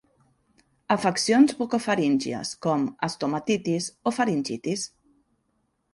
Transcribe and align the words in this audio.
Afeccions 0.95 1.53
bucofaríngies 1.59 2.53
com: 2.67 2.87
estomatitis 3.11 3.91
o 4.13 4.19
faringitis. 4.19 4.91